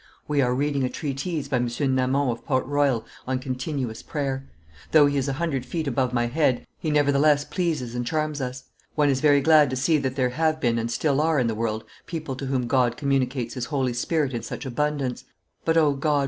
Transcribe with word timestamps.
"We 0.27 0.41
are 0.41 0.55
reading 0.55 0.83
a 0.83 0.89
treatise 0.89 1.47
by 1.47 1.57
M. 1.57 1.67
Namon 1.93 2.29
of 2.31 2.43
Port 2.43 2.65
Royal 2.65 3.05
on 3.27 3.37
continuous 3.37 4.01
prayer; 4.01 4.49
though 4.93 5.05
he 5.05 5.15
is 5.15 5.27
a 5.27 5.33
hundred 5.33 5.63
feet 5.63 5.85
above 5.87 6.11
my 6.11 6.25
head, 6.25 6.65
he 6.79 6.89
nevertheless 6.89 7.45
pleases 7.45 7.93
and 7.93 8.03
charms 8.03 8.41
us. 8.41 8.63
One 8.95 9.09
is 9.09 9.19
very 9.21 9.41
glad 9.41 9.69
to 9.69 9.75
see 9.75 9.99
that 9.99 10.15
there 10.15 10.29
have 10.31 10.59
been 10.59 10.79
and 10.79 10.89
still 10.89 11.21
are 11.21 11.37
in 11.37 11.45
the 11.45 11.53
world 11.53 11.83
people 12.07 12.35
to 12.37 12.47
whom 12.47 12.65
God 12.65 12.97
communicates 12.97 13.53
His 13.53 13.65
Holy 13.65 13.93
Spirit 13.93 14.33
in 14.33 14.41
such 14.41 14.65
abundance; 14.65 15.23
but, 15.65 15.77
O 15.77 15.93
God! 15.93 16.19